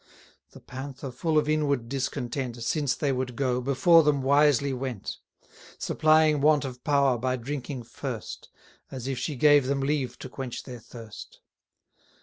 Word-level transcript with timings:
The 0.49 0.59
Panther, 0.59 1.11
full 1.11 1.37
of 1.37 1.47
inward 1.47 1.87
discontent, 1.87 2.63
Since 2.63 2.95
they 2.95 3.11
would 3.11 3.35
go, 3.35 3.61
before 3.61 4.01
them 4.01 4.23
wisely 4.23 4.73
went; 4.73 5.17
Supplying 5.77 6.41
want 6.41 6.65
of 6.65 6.83
power 6.83 7.19
by 7.19 7.35
drinking 7.35 7.83
first, 7.83 8.49
As 8.89 9.07
if 9.07 9.19
she 9.19 9.35
gave 9.35 9.67
them 9.67 9.81
leave 9.81 10.17
to 10.17 10.27
quench 10.27 10.63
their 10.63 10.79
thirst. 10.79 11.41